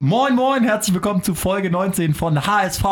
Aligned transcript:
Moin, 0.00 0.36
moin, 0.36 0.62
herzlich 0.62 0.94
willkommen 0.94 1.24
zu 1.24 1.34
Folge 1.34 1.72
19 1.72 2.14
von 2.14 2.46
HSV. 2.46 2.84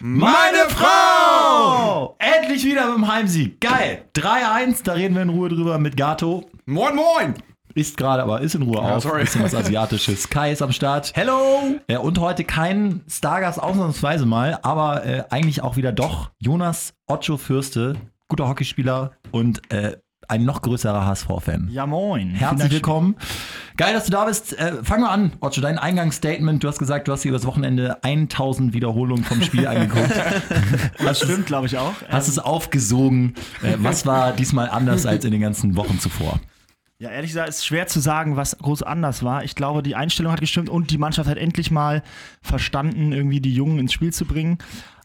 Meine 0.00 0.58
Frau! 0.68 2.14
Endlich 2.20 2.64
wieder 2.64 2.86
mit 2.86 2.98
dem 2.98 3.12
Heimsieg. 3.12 3.60
Geil. 3.60 4.04
3-1, 4.14 4.84
da 4.84 4.92
reden 4.92 5.16
wir 5.16 5.22
in 5.22 5.30
Ruhe 5.30 5.48
drüber 5.48 5.78
mit 5.78 5.96
Gato. 5.96 6.48
Moin, 6.66 6.94
moin! 6.94 7.34
Ist 7.74 7.96
gerade, 7.96 8.22
aber 8.22 8.42
ist 8.42 8.54
in 8.54 8.62
Ruhe 8.62 8.76
Ja, 8.76 8.94
auf. 8.96 9.02
sorry. 9.02 9.22
Bisschen 9.22 9.42
was 9.42 9.56
Asiatisches. 9.56 10.28
Kai 10.30 10.52
ist 10.52 10.62
am 10.62 10.70
Start. 10.70 11.10
Hello! 11.16 11.80
Äh, 11.88 11.96
und 11.96 12.20
heute 12.20 12.44
kein 12.44 13.00
Stargast 13.08 13.60
ausnahmsweise 13.60 14.24
mal, 14.24 14.60
aber 14.62 15.04
äh, 15.04 15.24
eigentlich 15.30 15.62
auch 15.64 15.76
wieder 15.76 15.90
doch 15.90 16.30
Jonas 16.38 16.94
Ocho 17.08 17.38
Fürste, 17.38 17.96
guter 18.28 18.46
Hockeyspieler 18.48 19.10
und 19.32 19.62
äh, 19.72 19.96
ein 20.28 20.44
noch 20.44 20.62
größerer 20.62 21.06
HSV-Fan. 21.06 21.68
Ja, 21.70 21.86
moin. 21.86 22.30
Herzlich 22.30 22.72
willkommen. 22.72 23.16
Geil, 23.76 23.94
dass 23.94 24.04
du 24.04 24.12
da 24.12 24.24
bist. 24.24 24.58
Äh, 24.58 24.82
fangen 24.84 25.02
wir 25.02 25.10
an, 25.10 25.32
Ocho, 25.40 25.60
dein 25.60 25.78
Eingangsstatement. 25.78 26.62
Du 26.62 26.68
hast 26.68 26.78
gesagt, 26.78 27.08
du 27.08 27.12
hast 27.12 27.24
dir 27.24 27.30
übers 27.30 27.46
Wochenende 27.46 28.02
1000 28.02 28.74
Wiederholungen 28.74 29.24
vom 29.24 29.42
Spiel 29.42 29.66
angeguckt. 29.68 30.12
Das 30.98 31.20
stimmt, 31.20 31.46
glaube 31.46 31.66
ich 31.66 31.78
auch. 31.78 31.94
Hast 32.08 32.28
es 32.28 32.38
aufgesogen. 32.38 33.34
Äh, 33.62 33.74
was 33.78 34.06
war 34.06 34.32
diesmal 34.32 34.68
anders 34.68 35.06
als 35.06 35.24
in 35.24 35.32
den 35.32 35.40
ganzen 35.40 35.76
Wochen 35.76 35.98
zuvor? 35.98 36.40
Ja, 37.02 37.10
ehrlich 37.10 37.30
gesagt, 37.30 37.48
ist 37.48 37.66
schwer 37.66 37.88
zu 37.88 37.98
sagen, 37.98 38.36
was 38.36 38.56
groß 38.58 38.84
anders 38.84 39.24
war. 39.24 39.42
Ich 39.42 39.56
glaube, 39.56 39.82
die 39.82 39.96
Einstellung 39.96 40.30
hat 40.30 40.40
gestimmt 40.40 40.68
und 40.68 40.92
die 40.92 40.98
Mannschaft 40.98 41.28
hat 41.28 41.36
endlich 41.36 41.72
mal 41.72 42.04
verstanden, 42.42 43.10
irgendwie 43.10 43.40
die 43.40 43.52
Jungen 43.52 43.80
ins 43.80 43.92
Spiel 43.92 44.12
zu 44.12 44.24
bringen. 44.24 44.58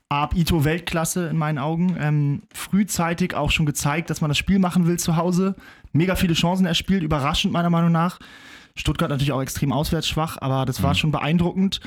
Ab 0.09 0.35
Ito 0.35 0.63
Weltklasse 0.63 1.27
in 1.27 1.37
meinen 1.37 1.57
Augen. 1.57 1.97
Ähm, 1.99 2.43
frühzeitig 2.53 3.35
auch 3.35 3.51
schon 3.51 3.65
gezeigt, 3.65 4.09
dass 4.09 4.21
man 4.21 4.29
das 4.29 4.37
Spiel 4.37 4.57
machen 4.57 4.87
will 4.87 4.97
zu 4.97 5.17
Hause. 5.17 5.55
Mega 5.91 6.15
viele 6.15 6.33
Chancen 6.33 6.65
erspielt, 6.65 7.03
überraschend 7.03 7.51
meiner 7.51 7.69
Meinung 7.69 7.91
nach. 7.91 8.19
Stuttgart 8.75 9.09
natürlich 9.09 9.33
auch 9.33 9.41
extrem 9.41 9.73
auswärts 9.73 10.07
schwach, 10.07 10.37
aber 10.39 10.65
das 10.65 10.81
war 10.81 10.95
schon 10.95 11.11
beeindruckend. 11.11 11.81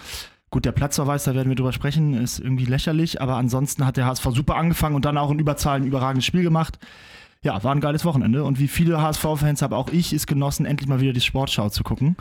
Gut, 0.51 0.65
der 0.65 0.73
Platzverweis, 0.73 1.24
da 1.24 1.34
werden 1.34 1.48
wir 1.48 1.55
drüber 1.55 1.73
sprechen, 1.73 2.12
ist 2.15 2.41
irgendwie 2.41 2.65
lächerlich, 2.65 3.23
aber 3.23 3.37
ansonsten 3.37 3.87
hat 3.87 3.96
der 3.96 4.07
HSV 4.07 4.27
super 4.32 4.57
angefangen 4.57 4.96
und 4.96 5.05
dann 5.05 5.16
auch 5.16 5.30
in 5.30 5.38
Überzahl 5.38 5.77
ein 5.77 5.87
überragendes 5.87 6.27
Spiel 6.27 6.43
gemacht. 6.43 6.79
Ja, 7.43 7.62
war 7.65 7.73
ein 7.73 7.80
geiles 7.80 8.05
Wochenende 8.05 8.45
und 8.45 8.59
wie 8.59 8.68
viele 8.68 9.01
HSV-Fans 9.01 9.62
habe 9.62 9.77
auch 9.77 9.88
ich 9.90 10.12
es 10.12 10.27
genossen, 10.27 10.66
endlich 10.66 10.88
mal 10.88 11.01
wieder 11.01 11.12
die 11.12 11.21
Sportschau 11.23 11.71
zu 11.71 11.84
gucken. 11.84 12.16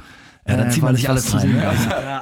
Ja, 0.49 0.57
dann 0.57 0.67
Äh, 0.67 0.71
zieht 0.71 0.83
man 0.83 0.95
sich 0.95 1.03
ich 1.05 1.09
alles 1.09 1.33
rein. 1.33 1.51
Ne? 1.51 1.71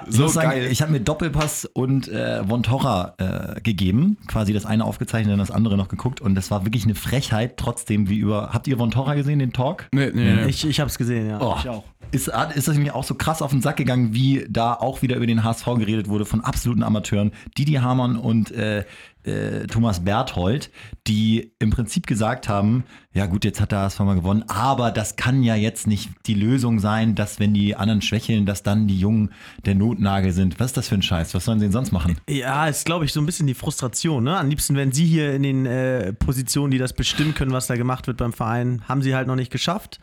Ich 0.07 0.15
so 0.15 0.23
muss 0.23 0.33
sagen, 0.33 0.49
geil. 0.51 0.67
ich 0.71 0.81
habe 0.81 0.91
mir 0.91 0.99
Doppelpass 0.99 1.65
und 1.65 2.07
äh, 2.07 2.43
Von 2.45 2.63
Torra 2.63 3.13
äh, 3.17 3.61
gegeben. 3.61 4.17
Quasi 4.27 4.53
das 4.53 4.65
eine 4.65 4.83
aufgezeichnet 4.85 5.33
und 5.33 5.39
das 5.39 5.51
andere 5.51 5.77
noch 5.77 5.87
geguckt. 5.87 6.21
Und 6.21 6.35
das 6.35 6.51
war 6.51 6.65
wirklich 6.65 6.83
eine 6.85 6.95
Frechheit, 6.95 7.57
trotzdem 7.57 8.09
wie 8.09 8.17
über. 8.17 8.49
Habt 8.53 8.67
ihr 8.67 8.77
Von 8.77 8.91
Torra 8.91 9.15
gesehen, 9.15 9.39
den 9.39 9.53
Talk? 9.53 9.87
Nee, 9.93 10.11
nee, 10.13 10.33
nee. 10.33 10.45
Ich, 10.45 10.65
ich 10.67 10.79
habe 10.79 10.89
es 10.89 10.97
gesehen, 10.97 11.29
ja. 11.29 11.39
Oh, 11.41 11.55
Ich 11.59 11.69
auch. 11.69 11.83
Ist, 12.11 12.29
ist 12.55 12.67
das 12.69 12.75
nämlich 12.75 12.93
auch 12.93 13.03
so 13.03 13.15
krass 13.15 13.41
auf 13.41 13.51
den 13.51 13.61
Sack 13.61 13.75
gegangen, 13.77 14.13
wie 14.13 14.45
da 14.49 14.73
auch 14.73 15.01
wieder 15.01 15.17
über 15.17 15.27
den 15.27 15.43
HSV 15.43 15.65
geredet 15.77 16.07
wurde 16.07 16.25
von 16.25 16.39
absoluten 16.41 16.83
Amateuren. 16.83 17.31
Didi 17.57 17.73
Hamann 17.73 18.15
und 18.15 18.49
äh, 18.51 18.85
äh, 19.23 19.67
Thomas 19.67 20.05
Berthold, 20.05 20.71
die 21.05 21.51
im 21.59 21.69
Prinzip 21.69 22.07
gesagt 22.07 22.47
haben, 22.47 22.85
ja 23.13 23.25
gut, 23.25 23.43
jetzt 23.43 23.59
hat 23.59 23.73
der 23.73 23.79
HSV 23.79 23.99
mal 24.01 24.15
gewonnen, 24.15 24.45
aber 24.47 24.91
das 24.91 25.17
kann 25.17 25.43
ja 25.43 25.55
jetzt 25.55 25.85
nicht 25.85 26.11
die 26.27 26.33
Lösung 26.33 26.79
sein, 26.79 27.13
dass 27.15 27.39
wenn 27.39 27.53
die 27.53 27.75
anderen 27.75 28.01
schwächeln, 28.17 28.45
dass 28.45 28.63
dann 28.63 28.87
die 28.87 28.99
Jungen 28.99 29.31
der 29.65 29.75
Notnagel 29.75 30.31
sind. 30.31 30.59
Was 30.59 30.67
ist 30.67 30.77
das 30.77 30.87
für 30.87 30.95
ein 30.95 31.01
Scheiß? 31.01 31.33
Was 31.33 31.45
sollen 31.45 31.59
sie 31.59 31.65
denn 31.65 31.71
sonst 31.71 31.91
machen? 31.91 32.17
Ja, 32.29 32.67
ist, 32.67 32.85
glaube 32.85 33.05
ich, 33.05 33.13
so 33.13 33.21
ein 33.21 33.25
bisschen 33.25 33.47
die 33.47 33.53
Frustration. 33.53 34.23
Ne? 34.23 34.37
Am 34.37 34.49
liebsten 34.49 34.75
wären 34.75 34.91
sie 34.91 35.05
hier 35.05 35.33
in 35.33 35.43
den 35.43 35.65
äh, 35.65 36.13
Positionen, 36.13 36.71
die 36.71 36.77
das 36.77 36.93
bestimmen 36.93 37.33
können, 37.33 37.51
was 37.51 37.67
da 37.67 37.75
gemacht 37.75 38.07
wird 38.07 38.17
beim 38.17 38.33
Verein. 38.33 38.81
Haben 38.87 39.01
sie 39.01 39.15
halt 39.15 39.27
noch 39.27 39.35
nicht 39.35 39.51
geschafft. 39.51 39.99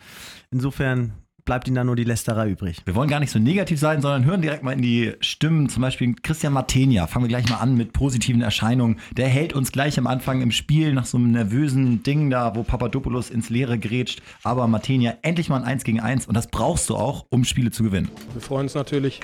Insofern 0.51 1.13
bleibt 1.45 1.67
ihnen 1.67 1.75
da 1.75 1.85
nur 1.85 1.97
die 1.97 2.05
Lästerei 2.05 2.49
übrig. 2.49 2.79
Wir 2.85 2.95
wollen 2.95 3.09
gar 3.09 3.21
nicht 3.21 3.31
so 3.31 3.39
negativ 3.39 3.79
sein, 3.79 4.01
sondern 4.01 4.25
hören 4.25 4.41
direkt 4.41 4.63
mal 4.63 4.73
in 4.73 4.83
die 4.83 5.13
Stimmen. 5.21 5.69
Zum 5.69 5.83
Beispiel 5.83 6.15
Christian 6.23 6.53
Martenia. 6.53 7.07
Fangen 7.07 7.25
wir 7.25 7.29
gleich 7.29 7.49
mal 7.51 7.59
an 7.59 7.77
mit 7.77 7.93
positiven 7.93 8.41
Erscheinungen. 8.41 8.99
Der 9.17 9.29
hält 9.29 9.53
uns 9.53 9.71
gleich 9.71 9.99
am 9.99 10.07
Anfang 10.07 10.41
im 10.41 10.51
Spiel 10.51 10.95
nach 10.95 11.05
so 11.05 11.19
einem 11.19 11.33
nervösen 11.33 12.03
Ding 12.03 12.31
da, 12.31 12.55
wo 12.55 12.63
Papadopoulos 12.63 13.31
ins 13.31 13.51
Leere 13.51 13.79
grätscht. 13.79 14.23
Aber 14.43 14.67
Martenia 14.67 15.15
endlich 15.23 15.49
mal 15.49 15.59
ein 15.59 15.65
1 15.65 15.85
gegen 15.85 16.01
1 16.01 16.27
und 16.27 16.35
das 16.35 16.47
brauchst 16.47 16.89
du 16.89 16.97
auch, 16.97 17.27
um 17.29 17.45
Spiele 17.45 17.71
zu 17.71 17.83
gewinnen. 17.83 18.09
Wir 18.33 18.41
freuen 18.41 18.65
uns 18.65 18.75
natürlich, 18.75 19.21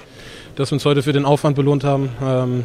dass 0.56 0.70
wir 0.70 0.76
uns 0.76 0.84
heute 0.84 1.02
für 1.02 1.12
den 1.12 1.24
Aufwand 1.24 1.56
belohnt 1.56 1.84
haben. 1.84 2.10
Ähm, 2.22 2.64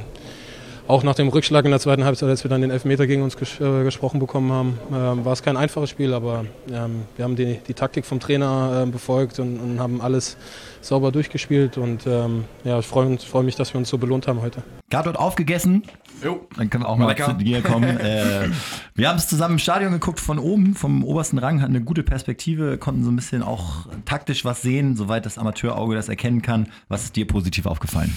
auch 0.87 1.03
nach 1.03 1.15
dem 1.15 1.29
Rückschlag 1.29 1.65
in 1.65 1.71
der 1.71 1.79
zweiten 1.79 2.05
Halbzeit, 2.05 2.29
als 2.29 2.43
wir 2.43 2.49
dann 2.49 2.61
den 2.61 2.71
Elfmeter 2.71 3.07
gegen 3.07 3.23
uns 3.23 3.37
ges 3.37 3.59
äh, 3.59 3.83
gesprochen 3.83 4.19
bekommen 4.19 4.51
haben, 4.51 4.79
ähm, 4.93 5.25
war 5.25 5.33
es 5.33 5.41
kein 5.41 5.57
einfaches 5.57 5.89
Spiel, 5.89 6.13
aber 6.13 6.45
ähm, 6.71 7.03
wir 7.15 7.25
haben 7.25 7.35
die, 7.35 7.59
die 7.67 7.73
Taktik 7.73 8.05
vom 8.05 8.19
Trainer 8.19 8.83
äh, 8.83 8.89
befolgt 8.89 9.39
und, 9.39 9.59
und 9.59 9.79
haben 9.79 10.01
alles 10.01 10.37
sauber 10.81 11.11
durchgespielt. 11.11 11.77
Und 11.77 12.05
ähm, 12.05 12.45
ja, 12.63 12.79
ich 12.79 12.85
freue 12.85 13.17
freu 13.17 13.43
mich, 13.43 13.55
dass 13.55 13.73
wir 13.73 13.79
uns 13.79 13.89
so 13.89 13.97
belohnt 13.97 14.27
haben 14.27 14.41
heute. 14.41 14.61
Gart 14.89 15.07
aufgegessen. 15.17 15.83
Jo. 16.23 16.47
Dann 16.55 16.69
können 16.69 16.83
wir 16.83 16.89
auch 16.89 16.97
mal 16.97 17.07
Lecker. 17.07 17.25
zu 17.25 17.43
dir 17.43 17.61
kommen. 17.61 17.83
äh, 17.99 18.49
wir 18.93 19.09
haben 19.09 19.17
es 19.17 19.27
zusammen 19.27 19.55
im 19.55 19.59
Stadion 19.59 19.91
geguckt 19.91 20.19
von 20.19 20.39
oben, 20.39 20.75
vom 20.75 21.03
obersten 21.03 21.39
Rang, 21.39 21.61
hatten 21.61 21.75
eine 21.75 21.83
gute 21.83 22.03
Perspektive, 22.03 22.77
konnten 22.77 23.03
so 23.03 23.09
ein 23.09 23.15
bisschen 23.15 23.43
auch 23.43 23.87
taktisch 24.05 24.45
was 24.45 24.61
sehen, 24.61 24.95
soweit 24.95 25.25
das 25.25 25.37
Amateurauge 25.37 25.95
das 25.95 26.09
erkennen 26.09 26.41
kann. 26.41 26.69
Was 26.87 27.03
ist 27.03 27.15
dir 27.15 27.27
positiv 27.27 27.65
aufgefallen? 27.65 28.15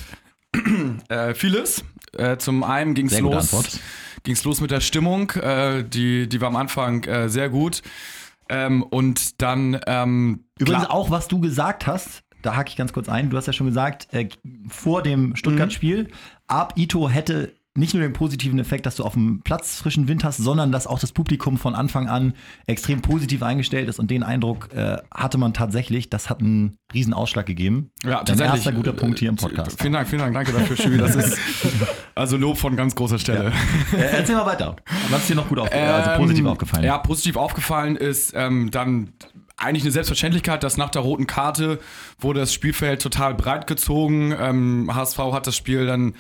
Äh, 1.09 1.35
vieles. 1.35 1.85
Äh, 2.17 2.39
zum 2.39 2.65
einen 2.65 2.95
ging 2.95 3.07
es 3.07 3.19
los, 3.21 3.81
ging's 4.23 4.45
los 4.45 4.61
mit 4.61 4.71
der 4.71 4.81
Stimmung. 4.81 5.31
Äh, 5.33 5.85
die, 5.85 6.29
die 6.29 6.41
war 6.41 6.49
am 6.49 6.57
Anfang 6.57 7.05
äh, 7.05 7.29
sehr 7.29 7.49
gut. 7.49 7.83
Ähm, 8.49 8.83
und 8.83 9.41
dann. 9.43 9.81
Ähm, 9.87 10.45
Übrigens 10.59 10.87
auch, 10.87 11.11
was 11.11 11.29
du 11.29 11.41
gesagt 11.41 11.87
hast, 11.87 12.23
da 12.43 12.57
hake 12.57 12.71
ich 12.71 12.77
ganz 12.77 12.93
kurz 12.93 13.09
ein. 13.09 13.31
Du 13.31 13.37
hast 13.37 13.47
ja 13.47 13.53
schon 13.53 13.67
gesagt, 13.67 14.09
äh, 14.13 14.29
vor 14.69 15.03
dem 15.03 15.37
Stuttgart-Spiel, 15.37 16.09
ab 16.47 16.75
Ito 16.77 17.09
hätte 17.09 17.53
nicht 17.79 17.95
nur 17.95 18.03
den 18.03 18.13
positiven 18.13 18.59
Effekt, 18.59 18.87
dass 18.87 18.97
du 18.97 19.05
auf 19.05 19.15
dem 19.15 19.41
Platz 19.43 19.77
frischen 19.81 20.09
Wind 20.09 20.25
hast, 20.25 20.39
sondern 20.39 20.73
dass 20.73 20.87
auch 20.87 20.99
das 20.99 21.13
Publikum 21.13 21.57
von 21.59 21.75
Anfang 21.75 22.09
an 22.09 22.35
extrem 22.67 23.01
positiv 23.01 23.43
eingestellt 23.43 23.89
ist. 23.89 23.99
Und 23.99 24.11
den 24.11 24.23
Eindruck 24.23 24.73
äh, 24.75 24.99
hatte 25.15 25.39
man 25.39 25.55
tatsächlich. 25.55 26.11
Das 26.11 26.29
hat 26.29 26.41
einen 26.41 26.77
riesen 26.93 27.15
Ausschlag 27.15 27.47
gegeben. 27.47 27.91
Ja, 28.05 28.25
tatsächlich. 28.25 28.57
erster 28.57 28.73
guter 28.73 28.93
Punkt 28.93 29.19
hier 29.19 29.29
im 29.29 29.37
Podcast. 29.37 29.81
Vielen 29.81 29.93
Dank, 29.93 30.09
vielen 30.09 30.21
Dank, 30.21 30.35
danke 30.35 30.53
dafür, 30.53 30.77
Schübi. 30.77 30.99
Das 30.99 31.15
ist 31.15 31.39
also 32.15 32.37
Lob 32.37 32.59
von 32.59 32.77
ganz 32.77 32.95
großer 32.95 33.19
Stelle. 33.19 33.53
Äh, 33.97 34.17
erzähl 34.19 34.37
mal 34.37 34.47
weiter. 34.47 34.77
Was 35.11 35.21
ist 35.21 35.31
dir 35.31 35.37
noch 35.37 35.49
gut 35.49 35.59
aufgefallen? 35.59 35.91
also 35.91 36.21
positiv 36.21 36.41
Ähm, 36.45 36.47
aufgefallen? 36.51 36.85
Ja, 36.85 36.99
positiv 36.99 37.37
aufgefallen 37.37 37.97
ist 37.97 38.33
ähm, 38.35 38.71
dann 38.71 39.13
eigentlich 39.59 39.83
eine 39.83 39.93
Selbstverständlichkeit, 39.93 40.63
dass 40.63 40.77
nach 40.77 40.91
der 40.91 41.03
roten 41.03 41.27
Karte 41.27 41.79
wurde 42.19 42.41
das 42.41 42.53
Spielfeld 42.53 43.03
total 43.03 43.35
breit 43.35 43.67
gezogen. 43.67 44.35
Ähm, 44.39 44.91
HSV 44.95 45.19
hat 45.33 45.47
das 45.47 45.57
Spiel 45.57 45.87
dann 45.87 46.15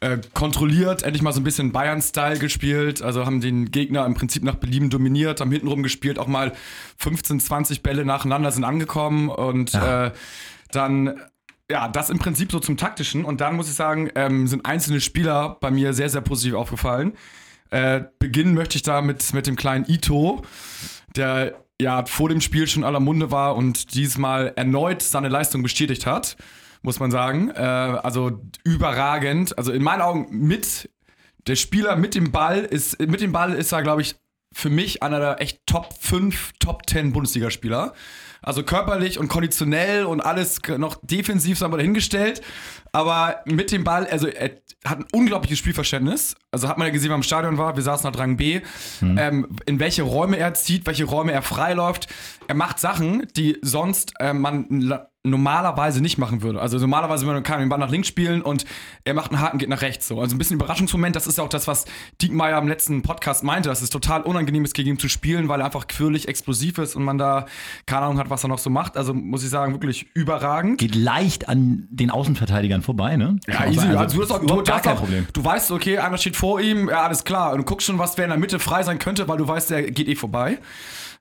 äh, 0.00 0.18
kontrolliert, 0.34 1.02
endlich 1.02 1.22
mal 1.22 1.32
so 1.32 1.40
ein 1.40 1.44
bisschen 1.44 1.72
Bayern-Style 1.72 2.38
gespielt. 2.38 3.02
Also 3.02 3.26
haben 3.26 3.40
den 3.40 3.70
Gegner 3.70 4.06
im 4.06 4.14
Prinzip 4.14 4.42
nach 4.42 4.56
Belieben 4.56 4.90
dominiert, 4.90 5.40
haben 5.40 5.52
hintenrum 5.52 5.82
gespielt, 5.82 6.18
auch 6.18 6.26
mal 6.26 6.52
15, 6.98 7.38
20 7.40 7.82
Bälle 7.82 8.04
nacheinander 8.04 8.50
sind 8.50 8.64
angekommen 8.64 9.28
und 9.28 9.72
Ja. 9.72 10.06
äh, 10.06 10.12
dann 10.72 11.20
ja, 11.70 11.86
das 11.86 12.10
im 12.10 12.18
Prinzip 12.18 12.50
so 12.50 12.58
zum 12.58 12.76
taktischen. 12.76 13.24
Und 13.24 13.40
dann 13.40 13.54
muss 13.54 13.68
ich 13.68 13.74
sagen, 13.74 14.10
ähm, 14.16 14.48
sind 14.48 14.66
einzelne 14.66 15.00
Spieler 15.00 15.56
bei 15.60 15.70
mir 15.70 15.92
sehr, 15.92 16.08
sehr 16.10 16.20
positiv 16.20 16.54
aufgefallen. 16.54 17.12
Äh, 17.70 18.02
beginnen 18.18 18.54
möchte 18.54 18.74
ich 18.74 18.82
da 18.82 19.00
mit, 19.02 19.32
mit 19.32 19.46
dem 19.46 19.54
kleinen 19.54 19.84
Ito, 19.88 20.42
der 21.14 21.54
ja 21.80 22.04
vor 22.06 22.28
dem 22.28 22.40
Spiel 22.40 22.66
schon 22.66 22.84
aller 22.84 23.00
Munde 23.00 23.30
war 23.30 23.56
und 23.56 23.94
diesmal 23.94 24.52
erneut 24.56 25.02
seine 25.02 25.28
Leistung 25.28 25.62
bestätigt 25.62 26.06
hat, 26.06 26.36
muss 26.82 27.00
man 27.00 27.10
sagen. 27.10 27.50
Äh, 27.50 27.60
also 27.60 28.40
überragend. 28.64 29.56
Also 29.58 29.72
in 29.72 29.82
meinen 29.82 30.02
Augen 30.02 30.28
mit 30.30 30.90
der 31.46 31.56
Spieler 31.56 31.96
mit 31.96 32.14
dem 32.14 32.32
Ball 32.32 32.60
ist, 32.60 33.00
mit 33.00 33.20
dem 33.20 33.32
Ball 33.32 33.54
ist 33.54 33.72
er, 33.72 33.82
glaube 33.82 34.02
ich, 34.02 34.16
für 34.52 34.70
mich 34.70 35.02
einer 35.02 35.20
der 35.20 35.40
echt 35.40 35.60
Top 35.66 35.94
5, 36.00 36.52
Top 36.58 36.88
10 36.88 37.12
Bundesligaspieler. 37.12 37.94
Also 38.42 38.62
körperlich 38.62 39.18
und 39.18 39.28
konditionell 39.28 40.04
und 40.04 40.20
alles 40.20 40.60
noch 40.78 40.96
defensiv 41.02 41.58
sagen 41.58 41.72
wir 41.72 41.78
dahingestellt. 41.78 42.40
Aber 42.92 43.40
mit 43.44 43.70
dem 43.70 43.84
Ball, 43.84 44.06
also 44.06 44.26
er 44.26 44.50
hat 44.84 44.98
ein 44.98 45.06
unglaubliches 45.12 45.58
Spielverständnis. 45.58 46.34
Also 46.50 46.68
hat 46.68 46.78
man 46.78 46.86
ja 46.86 46.92
gesehen, 46.92 47.10
wenn 47.10 47.14
man 47.14 47.20
im 47.20 47.24
Stadion 47.24 47.58
war, 47.58 47.76
wir 47.76 47.82
saßen 47.82 48.10
nach 48.10 48.18
Rang 48.18 48.36
B, 48.36 48.60
ähm, 49.02 49.56
in 49.66 49.78
welche 49.78 50.02
Räume 50.02 50.38
er 50.38 50.54
zieht, 50.54 50.86
welche 50.86 51.04
Räume 51.04 51.32
er 51.32 51.42
freiläuft. 51.42 52.08
Er 52.48 52.54
macht 52.54 52.78
Sachen, 52.78 53.26
die 53.36 53.58
sonst 53.62 54.14
äh, 54.18 54.32
man 54.32 54.66
normalerweise 55.22 56.00
nicht 56.00 56.16
machen 56.16 56.40
würde. 56.40 56.62
Also 56.62 56.78
normalerweise 56.78 57.26
würde 57.26 57.34
man 57.34 57.42
kann 57.42 57.60
den 57.60 57.68
Ball 57.68 57.78
nach 57.78 57.90
links 57.90 58.08
spielen 58.08 58.40
und 58.40 58.64
er 59.04 59.12
macht 59.12 59.30
einen 59.30 59.40
Haken, 59.40 59.58
geht 59.58 59.68
nach 59.68 59.82
rechts. 59.82 60.08
So. 60.08 60.18
Also 60.18 60.34
ein 60.34 60.38
bisschen 60.38 60.56
Überraschungsmoment. 60.56 61.14
Das 61.14 61.26
ist 61.26 61.36
ja 61.36 61.44
auch 61.44 61.50
das, 61.50 61.66
was 61.66 61.84
Diekmeyer 62.22 62.58
im 62.58 62.68
letzten 62.68 63.02
Podcast 63.02 63.44
meinte, 63.44 63.68
dass 63.68 63.82
es 63.82 63.90
total 63.90 64.22
unangenehm 64.22 64.64
ist, 64.64 64.72
gegen 64.72 64.90
ihn 64.90 64.98
zu 64.98 65.10
spielen, 65.10 65.48
weil 65.48 65.60
er 65.60 65.66
einfach 65.66 65.88
quirlig 65.88 66.26
explosiv 66.26 66.78
ist 66.78 66.96
und 66.96 67.04
man 67.04 67.18
da 67.18 67.44
keine 67.84 68.06
Ahnung 68.06 68.18
hat, 68.18 68.30
was 68.30 68.44
er 68.44 68.48
noch 68.48 68.58
so 68.58 68.70
macht. 68.70 68.96
Also 68.96 69.12
muss 69.12 69.44
ich 69.44 69.50
sagen, 69.50 69.72
wirklich 69.74 70.06
überragend. 70.14 70.78
Geht 70.78 70.94
leicht 70.94 71.50
an 71.50 71.86
den 71.90 72.10
Außenverteidigern 72.10 72.80
vorbei, 72.80 73.16
ne? 73.16 73.38
Ja, 73.46 73.66
easy. 73.66 73.76
sein. 73.76 73.96
Also, 73.96 74.16
du 74.16 74.22
hast 74.22 74.30
auch, 74.30 74.40
du, 74.40 74.62
gar 74.62 74.76
hast 74.76 74.84
kein 74.84 74.94
auch, 74.94 75.00
Problem. 75.00 75.26
du 75.30 75.44
weißt, 75.44 75.70
okay, 75.72 75.98
einer 75.98 76.16
steht 76.16 76.36
vor 76.36 76.62
ihm, 76.62 76.88
ja, 76.88 77.02
alles 77.02 77.24
klar. 77.24 77.52
Und 77.52 77.58
du 77.58 77.64
guckst 77.64 77.86
schon, 77.86 77.98
was 77.98 78.16
wer 78.16 78.24
in 78.24 78.30
der 78.30 78.38
Mitte 78.38 78.58
frei 78.58 78.82
sein 78.84 78.98
könnte, 78.98 79.28
weil 79.28 79.36
du 79.36 79.46
weißt, 79.46 79.68
der 79.70 79.90
geht 79.90 80.08
eh 80.08 80.14
vorbei. 80.16 80.58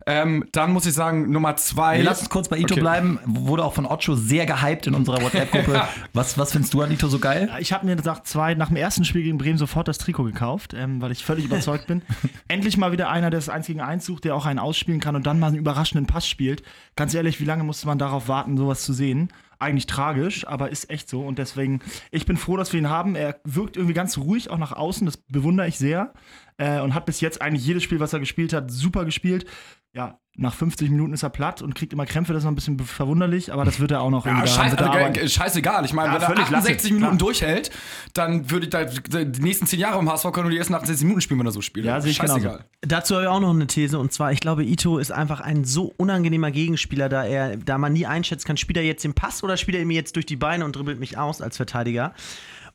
Ähm, 0.06 0.46
dann 0.54 0.72
muss 0.72 0.86
ich 0.86 0.94
sagen, 0.94 1.30
Nummer 1.30 1.58
zwei. 1.58 1.98
Wir 1.98 2.06
lassen 2.06 2.22
uns 2.22 2.30
kurz 2.30 2.48
bei 2.48 2.58
Ito 2.58 2.74
Okay. 2.74 2.80
bleiben. 2.80 3.20
Wurde 3.26 3.66
auch 3.66 3.74
von 3.74 3.86
Ocho 3.86 4.16
sehr 4.16 4.46
gehypt 4.46 4.88
in 4.88 4.96
unserer 4.96 5.22
WhatsApp-Gruppe. 5.22 5.82
was, 6.14 6.38
was 6.38 6.54
findest 6.54 6.74
du 6.74 6.82
an 6.82 6.92
Ito 6.92 7.10
so 7.10 7.20
geil? 7.20 7.50
Ich 7.60 7.74
habe 7.74 7.86
mir 7.86 7.96
gesagt, 7.98 8.26
zwei, 8.26 8.54
nach 8.56 8.70
dem 8.70 8.78
ersten 8.78 9.04
Spiel 9.04 9.24
gegen 9.24 9.38
Bremen 9.38 9.58
sofort 9.58 9.90
das 9.90 9.98
Trikot 9.98 10.24
gekauft, 10.24 10.74
ähm, 10.74 11.02
weil 11.02 11.12
ich 11.12 11.26
völlig 11.26 11.46
überzeugt 11.46 11.88
bin. 11.88 12.02
Endlich 12.48 12.78
mal 12.78 12.94
wieder 12.94 13.10
einer, 13.10 13.30
der 13.30 13.40
das 13.40 13.50
1 13.50 13.68
gegen 13.68 13.82
1 13.82 14.06
sucht, 14.06 14.24
der 14.24 14.36
auch 14.36 14.46
einen 14.46 14.60
ausspielen 14.60 15.02
kann 15.02 15.16
und 15.18 15.28
dann 15.28 15.38
mal 15.38 15.48
einen 15.48 15.58
überraschenden 15.58 16.08
Pass 16.08 16.28
spielt. 16.28 16.64
Ganz 16.96 17.14
ehrlich, 17.14 17.42
wie 17.42 17.46
lange 17.46 17.64
musste 17.66 17.86
man 17.86 18.00
darauf 18.00 18.30
warten, 18.30 18.56
sowas 18.58 18.84
zu 18.84 18.94
sehen? 18.94 19.30
Eigentlich 19.60 19.88
tragisch, 19.88 20.48
aber 20.48 20.70
ist 20.70 20.90
echt 20.90 21.10
so. 21.10 21.22
Und 21.22 21.38
deswegen, 21.38 21.82
ich 22.12 22.26
bin 22.26 22.38
froh, 22.38 22.56
dass 22.56 22.72
wir 22.72 22.80
ihn 22.80 22.90
haben. 22.90 23.16
Er 23.16 23.36
wirkt 23.44 23.76
irgendwie 23.76 23.94
ganz 23.94 24.18
ruhig, 24.18 24.50
auch 24.50 24.58
nach 24.58 24.72
außen. 24.72 25.06
Das 25.06 25.18
bewundere 25.18 25.68
ich 25.68 25.78
sehr. 25.78 26.14
Äh, 26.60 26.82
und 26.82 26.94
hat 26.94 27.06
bis 27.06 27.22
jetzt 27.22 27.42
eigentlich 27.42 27.66
jedes 27.66 27.82
Spiel, 27.84 28.00
was 28.00 28.14
er 28.14 28.20
gespielt 28.20 28.54
hat, 28.54 28.70
super 28.70 29.06
gespielt. 29.06 29.46
Ja, 29.94 30.20
nach 30.36 30.54
50 30.54 30.92
Minuten 30.92 31.14
ist 31.14 31.24
er 31.24 31.32
platt 31.32 31.64
und 31.64 31.74
kriegt 31.74 31.94
immer 31.94 32.06
Krämpfe, 32.06 32.32
das 32.32 32.42
ist 32.42 32.46
noch 32.46 32.52
ein 32.52 32.56
bisschen 32.56 32.78
verwunderlich, 32.80 33.52
aber 33.52 33.66
das 33.66 33.80
wird 33.80 33.90
er 33.90 34.02
auch 34.02 34.12
noch 34.12 34.26
Ja, 34.28 34.34
irgendwie 34.34 34.48
scheiß, 34.50 34.74
er 34.74 34.80
also, 34.80 34.92
arbeiten. 34.92 35.14
ge- 35.14 35.28
scheißegal. 35.28 35.84
Ich 35.86 35.94
meine, 35.94 36.10
Ja, 36.10 36.16
wenn 36.16 36.22
er 36.22 36.28
völlig, 36.28 36.50
lass 36.52 36.60
68 36.66 36.92
es. 36.92 36.94
Minuten 36.96 37.18
Klar. 37.18 37.28
durchhält, 37.28 37.72
dann 38.14 38.52
würde 38.52 38.66
ich 38.66 38.70
da, 38.70 38.84
die 38.86 39.42
nächsten 39.42 39.66
10 39.66 39.80
Jahre 39.80 39.98
im 40.00 40.08
HSV 40.08 40.26
können 40.32 40.44
nur 40.44 40.52
die 40.52 40.58
ersten 40.60 40.76
68 40.76 41.04
Minuten 41.06 41.22
spielen, 41.22 41.40
wenn 41.40 41.48
er 41.48 41.52
so 41.52 41.62
spielt. 41.62 41.88
Ja, 41.88 42.00
sehe 42.02 42.12
ich 42.12 42.20
genauso. 42.20 42.40
Scheißegal. 42.42 42.66
Dazu 42.82 43.16
habe 43.16 43.24
ich 43.24 43.30
auch 43.30 43.40
noch 43.40 43.50
eine 43.50 43.66
These 43.66 43.98
und 43.98 44.14
zwar, 44.14 44.32
ich 44.32 44.40
glaube, 44.42 44.64
Ito 44.64 45.00
ist 45.00 45.12
einfach 45.12 45.40
ein 45.42 45.64
so 45.66 45.92
unangenehmer 45.98 46.52
Gegenspieler, 46.52 47.10
da 47.10 47.24
er, 47.26 47.58
da 47.58 47.78
man 47.80 47.94
nie 47.94 48.06
einschätzen 48.06 48.46
kann, 48.46 48.58
spielt 48.58 48.78
er 48.78 48.84
jetzt 48.84 49.04
den 49.04 49.14
Pass 49.16 49.44
oder 49.44 49.58
spielt 49.58 49.76
er 49.78 49.86
mir 49.86 49.96
jetzt 49.96 50.16
durch 50.16 50.28
die 50.28 50.36
Beine 50.36 50.66
und 50.66 50.76
dribbelt 50.76 51.00
mich 51.00 51.18
aus 51.18 51.42
als 51.42 51.58
Verteidiger. 51.58 52.14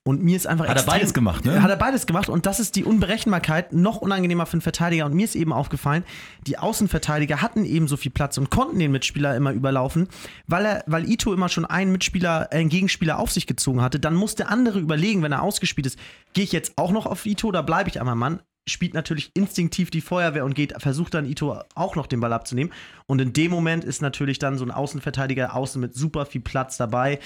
Und 0.07 0.23
mir 0.23 0.37
ist 0.37 0.47
einfach 0.47 0.67
Hat 0.69 0.77
er 0.77 0.83
extrem- 0.83 0.93
beides 0.99 1.15
gemacht, 1.15 1.47
ne? 1.47 1.63
Hat 1.63 1.71
er 1.71 1.77
beides 1.77 2.05
gemacht 2.05 2.29
und 2.29 2.45
das 2.45 2.61
ist 2.61 2.77
die 2.77 2.85
Unberechenbarkeit 2.85 3.73
noch 3.73 3.97
unangenehmer 3.97 4.45
für 4.45 4.53
einen 4.53 4.61
Verteidiger. 4.61 5.07
Und 5.07 5.15
mir 5.15 5.25
ist 5.25 5.35
eben 5.35 5.51
aufgefallen, 5.51 6.05
die 6.47 6.59
Außenverteidiger 6.59 7.41
hatten 7.41 7.65
eben 7.65 7.89
so 7.89 7.97
viel 7.97 8.11
Platz 8.13 8.37
und 8.37 8.51
konnten 8.51 8.79
den 8.79 8.93
Mitspieler 8.93 9.35
immer 9.35 9.53
überlaufen, 9.53 10.09
weil 10.47 10.67
er, 10.67 10.85
weil 10.87 11.09
Ito 11.11 11.33
immer 11.33 11.49
schon 11.49 11.65
einen 11.65 11.91
Mitspieler, 11.91 12.53
einen 12.53 12.69
Gegenspieler 12.69 13.19
auf 13.19 13.33
sich 13.33 13.47
gezogen 13.47 13.81
hatte. 13.81 13.99
Dann 13.99 14.15
muss 14.15 14.35
der 14.35 14.51
andere 14.51 14.79
überlegen, 14.79 15.23
wenn 15.23 15.33
er 15.33 15.43
ausgespielt 15.43 15.87
ist, 15.87 15.99
gehe 16.35 16.45
ich 16.45 16.53
jetzt 16.53 16.75
auch 16.77 16.93
noch 16.93 17.07
auf 17.07 17.25
Ito 17.25 17.49
oder 17.49 17.63
bleibe 17.63 17.89
ich 17.89 17.99
einmal 17.99 18.15
Mann? 18.15 18.41
Spielt 18.67 18.95
natürlich 18.95 19.31
instinktiv 19.35 19.91
die 19.91 20.01
Feuerwehr 20.01 20.45
und 20.45 20.55
geht, 20.55 20.75
versucht 20.81 21.15
dann 21.15 21.27
Ito 21.27 21.61
auch 21.75 21.97
noch 21.97 22.07
den 22.07 22.21
Ball 22.21 22.33
abzunehmen. 22.33 22.73
Und 23.07 23.21
in 23.21 23.33
dem 23.33 23.51
Moment 23.51 23.85
ist 23.85 24.01
natürlich 24.01 24.39
dann 24.39 24.57
so 24.57 24.65
ein 24.65 24.71
Außenverteidiger 24.71 25.55
außen 25.55 25.81
mit 25.81 25.95
super 25.95 26.25
viel 26.25 26.41
Platz 26.41 26.77
dabei. 26.77 27.19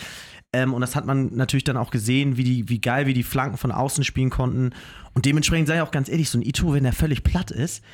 Ähm, 0.52 0.74
und 0.74 0.80
das 0.80 0.96
hat 0.96 1.06
man 1.06 1.34
natürlich 1.34 1.64
dann 1.64 1.76
auch 1.76 1.90
gesehen, 1.90 2.36
wie, 2.36 2.44
die, 2.44 2.68
wie 2.68 2.80
geil 2.80 3.06
wir 3.06 3.14
die 3.14 3.22
Flanken 3.22 3.56
von 3.56 3.70
außen 3.70 4.02
spielen 4.02 4.30
konnten. 4.30 4.70
Und 5.14 5.26
dementsprechend 5.26 5.68
sei 5.68 5.76
ich 5.76 5.82
auch 5.82 5.90
ganz 5.90 6.08
ehrlich, 6.08 6.28
so 6.30 6.38
ein 6.38 6.42
Ito, 6.42 6.72
wenn 6.72 6.84
der 6.84 6.92
völlig 6.92 7.22
platt 7.22 7.50
ist, 7.50 7.84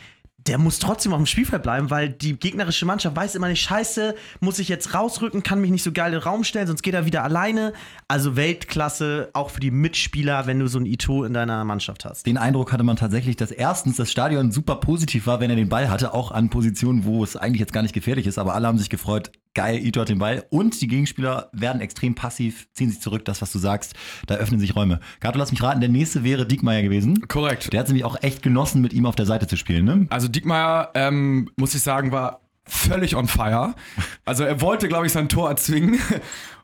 der 0.46 0.58
muss 0.58 0.79
trotzdem 0.79 1.12
auf 1.12 1.19
dem 1.19 1.26
Spielfeld 1.26 1.62
bleiben, 1.62 1.91
weil 1.91 2.11
die 2.11 2.38
gegnerische 2.38 2.85
Mannschaft 2.87 3.17
weiß 3.17 3.35
immer 3.35 3.49
nicht, 3.49 3.62
scheiße, 3.62 4.14
muss 4.41 4.58
ich 4.58 4.69
jetzt 4.69 4.94
rausrücken, 4.94 5.43
kann 5.43 5.61
mich 5.61 5.70
nicht 5.70 5.82
so 5.82 5.93
geil 5.93 6.12
in 6.12 6.19
den 6.19 6.23
Raum 6.23 6.44
stellen, 6.44 6.67
sonst 6.67 6.82
geht 6.82 6.94
er 6.94 7.06
wieder 7.06 7.25
alleine. 7.25 7.73
Also 8.08 8.37
Weltklasse, 8.37 9.31
auch 9.32 9.50
für 9.50 9.61
die 9.61 9.70
Mitspieler, 9.70 10.46
wenn 10.46 10.58
du 10.58 10.67
so 10.67 10.79
ein 10.79 10.87
Ito 10.87 11.25
in 11.25 11.32
deiner 11.32 11.64
Mannschaft 11.64 12.05
hast. 12.05 12.26
Den 12.26 12.37
Eindruck 12.37 12.73
hatte 12.73 12.85
man 12.85 12.96
tatsächlich, 12.96 13.37
dass 13.37 13.50
erstens 13.50 13.96
das 13.96 14.11
Stadion 14.11 14.52
super 14.52 14.76
positiv 14.76 15.26
war, 15.26 15.41
wenn 15.41 15.50
er 15.50 15.56
den 15.56 15.69
Ball 15.69 15.88
hatte, 15.88 16.12
auch 16.12 16.31
an 16.31 16.50
Positionen, 16.50 17.05
wo 17.05 17.25
es 17.25 17.37
eigentlich 17.37 17.61
jetzt 17.61 17.73
gar 17.73 17.82
nicht 17.82 17.94
gefährlich 17.94 18.26
ist, 18.26 18.38
aber 18.38 18.55
alle 18.55 18.67
haben 18.67 18.79
sich 18.79 18.90
gefreut, 18.90 19.32
geil, 19.54 19.84
Ito 19.84 20.00
hat 20.00 20.08
den 20.08 20.18
Ball 20.18 20.44
und 20.50 20.80
die 20.80 20.88
Gegenspieler 20.88 21.48
werden 21.52 21.80
extrem 21.80 22.14
passiv, 22.14 22.68
ziehen 22.72 22.90
sich 22.90 23.00
zurück, 23.00 23.24
das, 23.24 23.40
was 23.40 23.52
du 23.52 23.58
sagst, 23.58 23.94
da 24.26 24.34
öffnen 24.34 24.60
sich 24.60 24.76
Räume. 24.76 25.00
Gato, 25.20 25.38
lass 25.38 25.50
mich 25.50 25.62
raten, 25.62 25.80
der 25.80 25.88
nächste 25.88 26.24
wäre 26.24 26.46
Diekmeyer 26.46 26.82
gewesen. 26.82 27.26
Korrekt. 27.28 27.72
Der 27.72 27.80
hat 27.80 27.88
nämlich 27.88 28.04
auch 28.04 28.22
echt 28.22 28.42
genossen, 28.42 28.80
mit 28.80 28.92
ihm 28.92 29.06
auf 29.06 29.16
der 29.16 29.26
Seite 29.26 29.46
zu 29.46 29.56
spielen, 29.56 29.84
ne? 29.84 30.06
Also 30.10 30.28
Diekmeyer, 30.28 30.90
ähm, 30.94 31.50
muss 31.56 31.74
ich 31.74 31.82
sagen, 31.82 32.12
war 32.12 32.44
völlig 32.66 33.14
on 33.14 33.28
fire. 33.28 33.75
Also 34.25 34.44
er 34.44 34.61
wollte, 34.61 34.88
glaube 34.88 35.06
ich, 35.06 35.12
sein 35.12 35.28
Tor 35.28 35.50
erzwingen. 35.50 36.00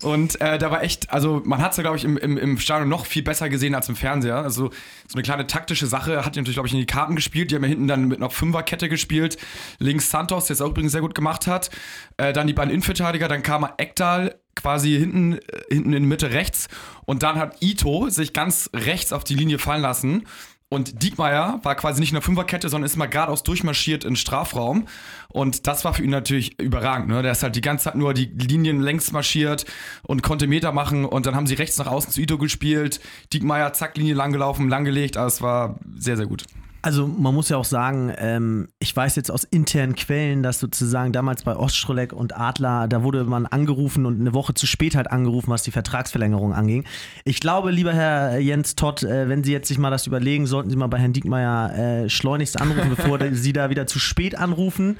Und 0.03 0.41
äh, 0.41 0.59
da 0.59 0.71
war 0.71 0.83
echt, 0.83 1.11
also 1.13 1.43
man 1.45 1.61
hat 1.61 1.73
es 1.73 1.77
ja, 1.77 1.83
glaube 1.83 1.99
ich, 1.99 2.05
im, 2.05 2.17
im, 2.17 2.39
im 2.39 2.59
Stadion 2.59 2.89
noch 2.89 3.05
viel 3.05 3.23
besser 3.23 3.51
gesehen 3.51 3.75
als 3.75 3.89
im 3.89 3.97
Fernseher. 3.97 4.37
Also 4.37 4.71
so 5.07 5.15
eine 5.15 5.23
kleine 5.23 5.47
taktische 5.47 5.87
Sache 5.87 6.25
hat 6.25 6.37
ihn 6.37 6.41
natürlich, 6.41 6.57
glaube 6.57 6.69
ich, 6.69 6.73
in 6.73 6.81
die 6.81 6.87
Karten 6.87 7.17
gespielt. 7.17 7.51
Die 7.51 7.55
haben 7.55 7.65
ja 7.65 7.69
hinten 7.69 7.87
dann 7.87 8.09
mit 8.09 8.19
einer 8.19 8.31
Fünferkette 8.31 8.89
gespielt. 8.89 9.37
Links 9.79 10.11
Santos, 10.11 10.47
der 10.47 10.55
es 10.55 10.63
auch 10.63 10.71
übrigens 10.71 10.93
sehr 10.93 11.03
gut 11.03 11.15
gemacht 11.15 11.47
hat. 11.47 11.71
Äh, 12.17 12.33
dann 12.33 12.47
die 12.47 12.55
beiden 12.55 12.73
Innenverteidiger, 12.73 13.29
dann 13.29 13.43
kam 13.43 13.69
Ekdal 13.77 14.37
quasi 14.55 14.97
hinten, 14.99 15.35
äh, 15.35 15.41
hinten 15.69 15.93
in 15.93 16.05
Mitte 16.05 16.31
rechts. 16.31 16.69
Und 17.05 17.23
dann 17.23 17.37
hat 17.37 17.57
Ito 17.61 18.09
sich 18.09 18.33
ganz 18.33 18.71
rechts 18.75 19.13
auf 19.13 19.25
die 19.25 19.35
Linie 19.35 19.59
fallen 19.59 19.83
lassen. 19.83 20.27
Und 20.73 21.03
Diekmeyer 21.03 21.59
war 21.65 21.75
quasi 21.75 21.99
nicht 21.99 22.11
in 22.11 22.15
der 22.15 22.23
Fünferkette, 22.23 22.69
sondern 22.69 22.87
ist 22.87 22.95
mal 22.97 23.07
geradeaus 23.07 23.43
durchmarschiert 23.43 24.05
in 24.05 24.11
den 24.11 24.17
Strafraum. 24.17 24.87
Und 25.29 25.67
das 25.67 25.85
war 25.85 25.95
für 25.95 26.05
ihn 26.05 26.11
natürlich 26.11 26.61
überragend. 26.61 27.09
Ne? 27.09 27.23
Der 27.23 27.33
ist 27.33 27.43
halt 27.43 27.57
die 27.57 27.61
ganze 27.61 27.87
Zeit 27.87 27.97
nur 27.97 28.15
die 28.15 28.27
Linien 28.27 28.81
längs 28.81 29.11
marschiert 29.11 29.67
und 30.05 30.23
konnte 30.23 30.47
Meter 30.47 30.71
machen. 30.71 31.05
Und 31.05 31.27
dann 31.27 31.35
haben 31.35 31.49
sie 31.49 31.55
rechts 31.55 31.77
nach 31.79 31.89
außen 31.89 32.13
zu 32.13 32.21
Ito 32.21 32.39
gespielt. 32.39 33.01
Diekmeyer, 33.33 33.73
zack, 33.73 33.97
Linie 33.97 34.15
lang 34.15 34.31
gelaufen, 34.31 34.69
lang 34.69 34.85
gelegt. 34.85 35.17
Also 35.17 35.35
es 35.35 35.43
war 35.43 35.81
sehr, 35.97 36.17
sehr 36.17 36.27
gut. 36.27 36.45
Also 36.83 37.07
man 37.07 37.35
muss 37.35 37.51
ja 37.51 37.59
auch 37.59 37.65
sagen, 37.65 38.13
ähm, 38.17 38.69
ich 38.79 38.97
weiß 38.97 39.17
jetzt 39.17 39.31
aus 39.31 39.45
internen 39.45 39.95
Quellen, 39.95 40.43
dass 40.43 40.61
sozusagen 40.61 41.13
damals 41.13 41.43
bei 41.43 41.55
Ostschrolek 41.55 42.13
und 42.13 42.37
Adler, 42.37 42.89
da 42.89 43.03
wurde 43.03 43.25
man 43.25 43.45
angerufen 43.47 44.07
und 44.07 44.19
eine 44.19 44.33
Woche 44.33 44.55
zu 44.55 44.67
spät 44.67 44.97
halt 44.97 45.11
angerufen, 45.11 45.51
was 45.51 45.63
die 45.63 45.73
Vertragsverlängerung 45.73 46.55
anging. 46.55 46.85
Ich 47.25 47.41
glaube, 47.41 47.71
lieber 47.71 47.93
Herr 47.93 48.39
Jens 48.39 48.77
Todd, 48.77 49.03
äh, 49.03 49.29
wenn 49.29 49.45
Sie 49.45 49.53
jetzt 49.53 49.69
sich 49.69 49.79
mal 49.79 49.91
das 49.91 50.07
überlegen, 50.07 50.47
sollten 50.47 50.71
Sie 50.71 50.77
mal 50.77 50.87
bei 50.87 50.99
Herrn 50.99 51.13
Diekmeyer 51.13 52.05
äh, 52.05 52.09
schleunigst 52.09 52.59
anrufen, 52.61 52.91
bevor 52.97 53.19
Sie 53.33 53.53
da 53.53 53.69
wieder 53.69 53.87
zu 53.87 53.99
spät 53.99 54.39
anrufen. 54.39 54.97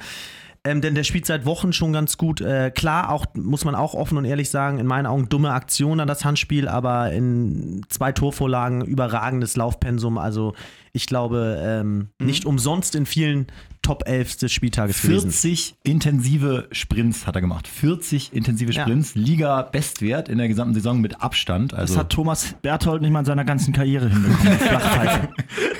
Ähm, 0.63 0.81
denn 0.81 0.93
der 0.93 1.03
spielt 1.03 1.25
seit 1.25 1.45
Wochen 1.47 1.73
schon 1.73 1.91
ganz 1.91 2.17
gut. 2.17 2.39
Äh, 2.39 2.69
klar, 2.69 3.09
auch 3.09 3.25
muss 3.33 3.65
man 3.65 3.73
auch 3.73 3.95
offen 3.95 4.17
und 4.19 4.25
ehrlich 4.25 4.51
sagen, 4.51 4.77
in 4.77 4.85
meinen 4.85 5.07
Augen 5.07 5.27
dumme 5.27 5.51
Aktion 5.53 5.99
an 5.99 6.07
das 6.07 6.23
Handspiel, 6.23 6.67
aber 6.67 7.11
in 7.11 7.81
zwei 7.89 8.11
Torvorlagen 8.11 8.85
überragendes 8.85 9.55
Laufpensum. 9.55 10.19
Also 10.19 10.53
ich 10.93 11.07
glaube, 11.07 11.59
ähm, 11.63 12.09
nicht 12.19 12.45
umsonst 12.45 12.93
in 12.93 13.07
vielen 13.07 13.47
Top 13.81 14.03
11 14.05 14.37
des 14.37 14.51
Spieltages 14.51 15.01
gewesen. 15.01 15.31
40 15.31 15.75
intensive 15.83 16.67
Sprints 16.71 17.25
hat 17.25 17.33
er 17.35 17.41
gemacht. 17.41 17.67
40 17.67 18.31
intensive 18.31 18.71
Ja. 18.71 18.83
Sprints, 18.83 19.15
Liga-Bestwert 19.15 20.29
in 20.29 20.37
der 20.37 20.47
gesamten 20.47 20.75
Saison 20.75 21.01
mit 21.01 21.21
Abstand. 21.23 21.73
Also 21.73 21.95
Das 21.95 21.99
hat 22.01 22.11
Thomas 22.11 22.53
Berthold 22.61 23.01
nicht 23.01 23.09
mal 23.11 23.19
in 23.19 23.25
seiner 23.25 23.45
ganzen 23.45 23.73
Karriere 23.73 24.09
hinbekommen. 24.09 24.59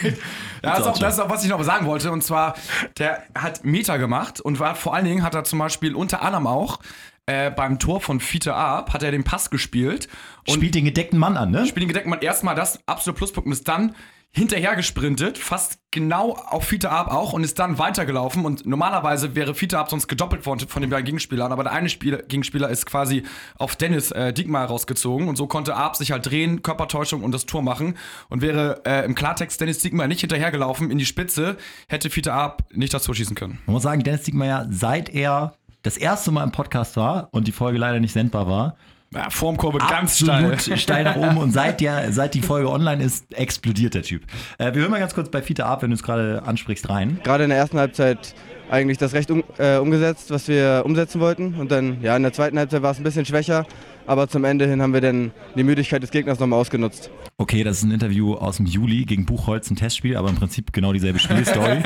Ja, 0.63 0.71
das 0.71 0.79
ist, 0.79 0.87
auch, 0.87 0.99
das 0.99 1.13
ist 1.15 1.19
auch, 1.19 1.29
was 1.29 1.43
ich 1.43 1.49
noch 1.49 1.63
sagen 1.63 1.85
wollte. 1.85 2.11
Und 2.11 2.23
zwar, 2.23 2.55
der 2.97 3.23
hat 3.33 3.63
Meter 3.65 3.97
gemacht 3.97 4.39
und 4.39 4.59
war 4.59 4.75
vor 4.75 4.93
allen 4.93 5.05
Dingen 5.05 5.23
hat 5.23 5.33
er 5.33 5.43
zum 5.43 5.59
Beispiel 5.59 5.95
unter 5.95 6.21
anderem 6.21 6.47
auch 6.47 6.79
äh, 7.25 7.51
beim 7.51 7.79
Tor 7.79 8.01
von 8.01 8.19
Fiete 8.19 8.53
Ab 8.53 8.93
hat 8.93 9.03
er 9.03 9.11
den 9.11 9.23
Pass 9.23 9.49
gespielt 9.49 10.07
und 10.47 10.55
spielt 10.55 10.75
den 10.75 10.85
gedeckten 10.85 11.19
Mann 11.19 11.37
an, 11.37 11.51
ne? 11.51 11.65
spielt 11.65 11.83
den 11.83 11.87
gedeckten 11.87 12.09
Mann 12.09 12.21
erstmal 12.21 12.55
das 12.55 12.79
absolute 12.87 13.17
Pluspunkt 13.17 13.47
und 13.47 13.53
ist 13.53 13.67
dann 13.67 13.95
hinterher 14.33 14.77
gesprintet, 14.77 15.37
fast 15.37 15.79
genau 15.91 16.31
auf 16.31 16.63
Fiete 16.63 16.89
Ab 16.89 17.11
auch 17.11 17.33
und 17.33 17.43
ist 17.43 17.59
dann 17.59 17.77
weitergelaufen. 17.77 18.45
Und 18.45 18.65
normalerweise 18.65 19.35
wäre 19.35 19.53
Fiete 19.53 19.77
Ab 19.77 19.89
sonst 19.89 20.07
gedoppelt 20.07 20.45
worden 20.45 20.67
von 20.69 20.81
den 20.81 20.89
beiden 20.89 21.05
Gegenspielern, 21.05 21.51
aber 21.51 21.63
der 21.63 21.73
eine 21.73 21.89
Spieler, 21.89 22.19
Gegenspieler 22.23 22.69
ist 22.69 22.85
quasi 22.85 23.23
auf 23.57 23.75
Dennis 23.75 24.11
äh, 24.11 24.31
Diekmeyer 24.31 24.65
rausgezogen. 24.65 25.27
Und 25.27 25.35
so 25.35 25.47
konnte 25.47 25.75
Ab 25.75 25.97
sich 25.97 26.11
halt 26.11 26.25
drehen, 26.25 26.63
Körpertäuschung 26.63 27.23
und 27.23 27.33
das 27.33 27.45
Tor 27.45 27.61
machen. 27.61 27.97
Und 28.29 28.41
wäre 28.41 28.81
äh, 28.85 29.05
im 29.05 29.15
Klartext 29.15 29.59
Dennis 29.59 29.79
Diekmeyer 29.79 30.07
nicht 30.07 30.21
hinterhergelaufen 30.21 30.91
in 30.91 30.97
die 30.97 31.05
Spitze, 31.05 31.57
hätte 31.89 32.09
Fiete 32.09 32.31
Ab 32.31 32.63
nicht 32.71 32.93
das 32.93 33.03
Tor 33.03 33.15
schießen 33.15 33.35
können. 33.35 33.59
Man 33.65 33.73
muss 33.73 33.83
sagen, 33.83 34.03
Dennis 34.03 34.23
Diekmeyer, 34.23 34.67
seit 34.69 35.09
er 35.09 35.55
das 35.83 35.97
erste 35.97 36.31
Mal 36.31 36.43
im 36.43 36.51
Podcast 36.51 36.95
war 36.95 37.27
und 37.31 37.47
die 37.47 37.51
Folge 37.51 37.77
leider 37.77 37.99
nicht 37.99 38.13
sendbar 38.13 38.47
war, 38.47 38.77
Ja, 39.13 39.29
Formkurve 39.29 39.77
ganz 39.77 40.19
steil. 40.19 40.57
steil 40.77 41.03
nach 41.03 41.17
oben 41.17 41.37
und 41.37 41.51
seit, 41.51 41.81
der, 41.81 42.13
seit 42.13 42.33
die 42.33 42.41
Folge 42.41 42.71
online 42.71 43.03
ist, 43.03 43.33
explodiert 43.33 43.93
der 43.93 44.03
Typ. 44.03 44.23
Äh, 44.57 44.73
wir 44.73 44.81
hören 44.81 44.91
mal 44.91 45.01
ganz 45.01 45.13
kurz 45.13 45.27
bei 45.27 45.41
Fiete 45.41 45.65
ab, 45.65 45.81
wenn 45.81 45.89
du 45.89 45.95
es 45.95 46.03
gerade 46.03 46.43
ansprichst, 46.45 46.89
rein. 46.89 47.19
gerade 47.21 47.43
in 47.43 47.49
der 47.49 47.59
ersten 47.59 47.77
Halbzeit 47.77 48.33
eigentlich 48.69 48.97
das 48.97 49.13
Recht 49.13 49.29
um, 49.29 49.43
äh, 49.57 49.77
umgesetzt, 49.77 50.31
was 50.31 50.47
wir 50.47 50.83
umsetzen 50.85 51.19
wollten. 51.19 51.55
Und 51.55 51.71
dann, 51.71 52.01
ja, 52.01 52.15
in 52.15 52.23
der 52.23 52.31
zweiten 52.31 52.57
Halbzeit 52.57 52.81
war 52.83 52.91
es 52.91 52.99
ein 52.99 53.03
bisschen 53.03 53.25
schwächer, 53.25 53.65
aber 54.11 54.27
zum 54.27 54.43
Ende 54.43 54.67
hin 54.67 54.81
haben 54.81 54.93
wir 54.93 54.99
dann 54.99 55.31
die 55.55 55.63
Müdigkeit 55.63 56.03
des 56.03 56.11
Gegners 56.11 56.37
nochmal 56.37 56.59
ausgenutzt. 56.59 57.09
Okay, 57.37 57.63
das 57.63 57.77
ist 57.77 57.83
ein 57.83 57.91
Interview 57.91 58.33
aus 58.33 58.57
dem 58.57 58.65
Juli 58.65 59.05
gegen 59.05 59.25
Buchholz, 59.25 59.71
ein 59.71 59.77
Testspiel, 59.77 60.17
aber 60.17 60.27
im 60.27 60.35
Prinzip 60.35 60.73
genau 60.73 60.91
dieselbe 60.91 61.17
Spielstory. 61.17 61.81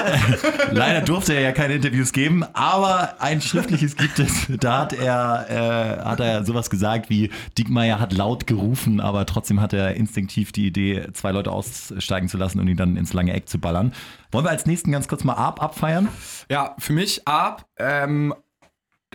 Leider 0.70 1.02
durfte 1.02 1.34
er 1.34 1.42
ja 1.42 1.52
keine 1.52 1.74
Interviews 1.74 2.14
geben, 2.14 2.44
aber 2.54 3.20
ein 3.20 3.42
schriftliches 3.42 3.94
gibt 3.94 4.18
es. 4.20 4.46
Da 4.58 4.78
hat 4.78 4.94
er, 4.94 6.00
äh, 6.00 6.02
hat 6.02 6.20
er 6.20 6.46
sowas 6.46 6.70
gesagt 6.70 7.10
wie, 7.10 7.30
Diekmeyer 7.58 8.00
hat 8.00 8.14
laut 8.14 8.46
gerufen, 8.46 8.98
aber 8.98 9.26
trotzdem 9.26 9.60
hat 9.60 9.74
er 9.74 9.96
instinktiv 9.96 10.52
die 10.52 10.66
Idee, 10.66 11.08
zwei 11.12 11.30
Leute 11.30 11.52
aussteigen 11.52 12.30
zu 12.30 12.38
lassen 12.38 12.58
und 12.58 12.68
ihn 12.68 12.78
dann 12.78 12.96
ins 12.96 13.12
lange 13.12 13.34
Eck 13.34 13.50
zu 13.50 13.58
ballern. 13.58 13.92
Wollen 14.32 14.46
wir 14.46 14.50
als 14.50 14.64
nächsten 14.64 14.92
ganz 14.92 15.08
kurz 15.08 15.24
mal 15.24 15.34
Ab 15.34 15.62
abfeiern? 15.62 16.08
Ja, 16.48 16.74
für 16.78 16.94
mich 16.94 17.28
Ab, 17.28 17.66
ähm, 17.78 18.32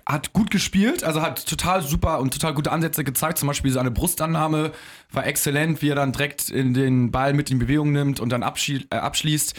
hat 0.08 0.34
gut 0.34 0.52
gespielt, 0.52 1.04
also 1.04 1.22
hat 1.22 1.48
total 1.48 1.82
super 1.82 2.20
und 2.20 2.32
total 2.34 2.54
gute 2.54 2.72
Ansätze 2.72 3.04
gezeigt. 3.04 3.40
Zum 3.40 3.48
Beispiel 3.48 3.72
seine 3.72 3.90
Brustannahme 3.92 4.72
war 5.12 5.26
exzellent, 5.26 5.82
wie 5.82 5.90
er 5.90 5.96
dann 5.96 6.12
direkt 6.12 6.50
in 6.50 6.74
den 6.74 7.12
Ball 7.12 7.34
mit 7.34 7.50
in 7.50 7.60
Bewegung 7.60 7.92
nimmt 7.92 8.20
und 8.20 8.30
dann 8.30 8.44
abschli 8.44 8.86
äh, 8.92 8.98
abschließt. 8.98 9.56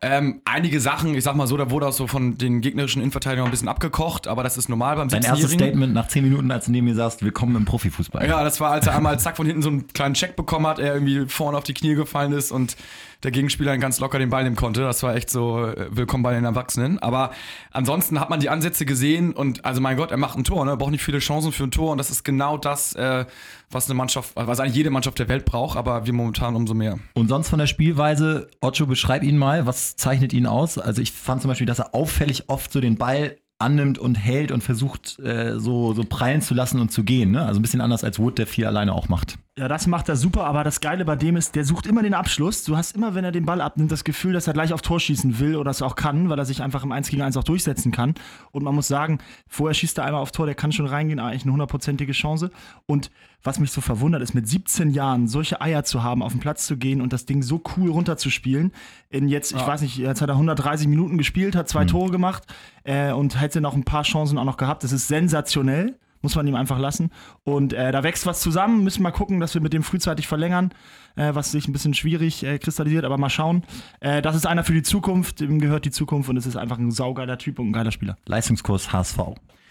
Ähm, 0.00 0.40
einige 0.44 0.80
Sachen, 0.80 1.14
ich 1.14 1.24
sag 1.24 1.34
mal 1.34 1.46
so, 1.46 1.56
da 1.56 1.70
wurde 1.70 1.88
auch 1.88 1.92
so 1.92 2.06
von 2.06 2.38
den 2.38 2.60
gegnerischen 2.60 3.02
Innenverteidigern 3.02 3.46
ein 3.46 3.50
bisschen 3.50 3.68
abgekocht, 3.68 4.28
aber 4.28 4.42
das 4.42 4.56
ist 4.56 4.68
normal 4.68 4.96
beim 4.96 5.08
Dein 5.08 5.22
erstes 5.22 5.50
17-Jährigen. 5.50 5.66
Statement 5.66 5.94
nach 5.94 6.08
10 6.08 6.24
Minuten, 6.24 6.50
als 6.50 6.66
du 6.66 6.72
neben 6.72 6.86
mir 6.86 6.94
sagst, 6.94 7.22
willkommen 7.22 7.56
im 7.56 7.64
Profifußball. 7.64 8.26
Ja, 8.26 8.42
das 8.42 8.60
war, 8.60 8.70
als 8.70 8.86
er 8.86 8.96
einmal 8.96 9.18
zack 9.18 9.36
von 9.36 9.46
hinten 9.46 9.62
so 9.62 9.68
einen 9.68 9.88
kleinen 9.88 10.14
Check 10.14 10.36
bekommen 10.36 10.66
hat, 10.66 10.78
er 10.78 10.94
irgendwie 10.94 11.26
vorne 11.26 11.58
auf 11.58 11.64
die 11.64 11.74
Knie 11.74 11.94
gefallen 11.94 12.32
ist 12.32 12.50
und 12.50 12.76
der 13.22 13.30
Gegenspieler 13.30 13.70
dann 13.70 13.80
ganz 13.80 14.00
locker 14.00 14.18
den 14.18 14.30
Ball 14.30 14.42
nehmen 14.42 14.56
konnte. 14.56 14.80
Das 14.80 15.02
war 15.02 15.14
echt 15.14 15.30
so 15.30 15.66
äh, 15.66 15.86
willkommen 15.90 16.22
bei 16.22 16.34
den 16.34 16.44
Erwachsenen. 16.44 16.98
Aber 16.98 17.30
ansonsten 17.70 18.18
hat 18.18 18.30
man 18.30 18.40
die 18.40 18.48
Ansätze 18.48 18.84
gesehen 18.84 19.32
und 19.32 19.64
also 19.72 19.80
mein 19.80 19.96
Gott, 19.96 20.10
er 20.10 20.18
macht 20.18 20.36
ein 20.36 20.44
Tor, 20.44 20.66
ne? 20.66 20.72
Er 20.72 20.76
braucht 20.76 20.90
nicht 20.90 21.02
viele 21.02 21.18
Chancen 21.18 21.50
für 21.50 21.64
ein 21.64 21.70
Tor 21.70 21.92
und 21.92 21.98
das 21.98 22.10
ist 22.10 22.24
genau 22.24 22.58
das, 22.58 22.94
äh, 22.94 23.24
was 23.70 23.86
eine 23.86 23.94
Mannschaft, 23.94 24.32
was 24.36 24.60
eigentlich 24.60 24.74
jede 24.74 24.90
Mannschaft 24.90 25.18
der 25.18 25.30
Welt 25.30 25.46
braucht, 25.46 25.78
aber 25.78 26.04
wir 26.04 26.12
momentan 26.12 26.54
umso 26.54 26.74
mehr. 26.74 26.98
Und 27.14 27.28
sonst 27.28 27.48
von 27.48 27.58
der 27.58 27.66
Spielweise, 27.66 28.50
Ocho, 28.60 28.84
beschreib 28.84 29.22
ihn 29.22 29.38
mal, 29.38 29.64
was 29.64 29.96
zeichnet 29.96 30.34
ihn 30.34 30.46
aus? 30.46 30.76
Also 30.76 31.00
ich 31.00 31.10
fand 31.10 31.40
zum 31.40 31.48
Beispiel, 31.48 31.66
dass 31.66 31.78
er 31.78 31.94
auffällig 31.94 32.50
oft 32.50 32.70
so 32.70 32.82
den 32.82 32.96
Ball 32.98 33.38
annimmt 33.58 33.98
und 33.98 34.16
hält 34.16 34.52
und 34.52 34.62
versucht, 34.62 35.18
äh, 35.20 35.58
so, 35.58 35.94
so 35.94 36.04
prallen 36.04 36.42
zu 36.42 36.52
lassen 36.52 36.78
und 36.78 36.92
zu 36.92 37.02
gehen. 37.02 37.30
Ne? 37.30 37.46
Also 37.46 37.58
ein 37.58 37.62
bisschen 37.62 37.80
anders 37.80 38.04
als 38.04 38.18
Wood, 38.18 38.36
der 38.36 38.46
viel 38.46 38.66
alleine 38.66 38.92
auch 38.92 39.08
macht. 39.08 39.38
Ja, 39.58 39.68
das 39.68 39.86
macht 39.86 40.08
er 40.08 40.16
super, 40.16 40.44
aber 40.44 40.64
das 40.64 40.80
Geile 40.80 41.04
bei 41.04 41.14
dem 41.14 41.36
ist, 41.36 41.54
der 41.54 41.66
sucht 41.66 41.86
immer 41.86 42.02
den 42.02 42.14
Abschluss. 42.14 42.64
Du 42.64 42.74
hast 42.74 42.96
immer, 42.96 43.14
wenn 43.14 43.22
er 43.22 43.32
den 43.32 43.44
Ball 43.44 43.60
abnimmt, 43.60 43.92
das 43.92 44.02
Gefühl, 44.02 44.32
dass 44.32 44.46
er 44.46 44.54
gleich 44.54 44.72
auf 44.72 44.80
Tor 44.80 44.98
schießen 44.98 45.40
will 45.40 45.56
oder 45.56 45.70
es 45.70 45.82
auch 45.82 45.94
kann, 45.94 46.30
weil 46.30 46.38
er 46.38 46.46
sich 46.46 46.62
einfach 46.62 46.84
im 46.84 46.90
1 46.90 47.10
gegen 47.10 47.20
1 47.20 47.36
auch 47.36 47.44
durchsetzen 47.44 47.92
kann. 47.92 48.14
Und 48.52 48.62
man 48.64 48.74
muss 48.74 48.88
sagen, 48.88 49.18
vorher 49.46 49.74
schießt 49.74 49.98
er 49.98 50.06
einmal 50.06 50.22
auf 50.22 50.32
Tor, 50.32 50.46
der 50.46 50.54
kann 50.54 50.72
schon 50.72 50.86
reingehen, 50.86 51.20
eigentlich 51.20 51.42
eine 51.42 51.52
hundertprozentige 51.52 52.12
Chance. 52.12 52.50
Und 52.86 53.10
was 53.42 53.58
mich 53.58 53.72
so 53.72 53.82
verwundert 53.82 54.22
ist, 54.22 54.32
mit 54.32 54.48
17 54.48 54.88
Jahren 54.88 55.28
solche 55.28 55.60
Eier 55.60 55.84
zu 55.84 56.02
haben, 56.02 56.22
auf 56.22 56.32
den 56.32 56.40
Platz 56.40 56.66
zu 56.66 56.78
gehen 56.78 57.02
und 57.02 57.12
das 57.12 57.26
Ding 57.26 57.42
so 57.42 57.60
cool 57.76 57.90
runterzuspielen. 57.90 58.72
In 59.10 59.28
jetzt, 59.28 59.52
ich 59.52 59.66
weiß 59.66 59.82
nicht, 59.82 59.98
jetzt 59.98 60.22
hat 60.22 60.30
er 60.30 60.36
130 60.36 60.88
Minuten 60.88 61.18
gespielt, 61.18 61.56
hat 61.56 61.68
zwei 61.68 61.84
Tore 61.84 62.10
gemacht 62.10 62.44
äh, 62.84 63.12
und 63.12 63.38
hätte 63.38 63.60
noch 63.60 63.74
ein 63.74 63.84
paar 63.84 64.04
Chancen 64.04 64.38
auch 64.38 64.44
noch 64.44 64.56
gehabt. 64.56 64.82
Das 64.82 64.92
ist 64.92 65.08
sensationell. 65.08 65.98
Muss 66.22 66.36
man 66.36 66.46
ihm 66.46 66.54
einfach 66.54 66.78
lassen. 66.78 67.10
Und 67.44 67.72
äh, 67.72 67.92
da 67.92 68.02
wächst 68.02 68.26
was 68.26 68.40
zusammen. 68.40 68.84
Müssen 68.84 69.02
mal 69.02 69.10
gucken, 69.10 69.40
dass 69.40 69.54
wir 69.54 69.60
mit 69.60 69.72
dem 69.72 69.82
frühzeitig 69.82 70.26
verlängern, 70.26 70.72
äh, 71.16 71.34
was 71.34 71.52
sich 71.52 71.68
ein 71.68 71.72
bisschen 71.72 71.94
schwierig 71.94 72.44
äh, 72.44 72.58
kristallisiert, 72.58 73.04
aber 73.04 73.18
mal 73.18 73.30
schauen. 73.30 73.62
Äh, 74.00 74.22
das 74.22 74.36
ist 74.36 74.46
einer 74.46 74.64
für 74.64 74.72
die 74.72 74.82
Zukunft, 74.82 75.40
ihm 75.40 75.60
gehört 75.60 75.84
die 75.84 75.90
Zukunft 75.90 76.30
und 76.30 76.36
es 76.36 76.46
ist 76.46 76.56
einfach 76.56 76.78
ein 76.78 76.90
saugeiler 76.90 77.38
Typ 77.38 77.58
und 77.58 77.68
ein 77.68 77.72
geiler 77.72 77.90
Spieler. 77.90 78.16
Leistungskurs 78.26 78.92
HSV. 78.92 79.18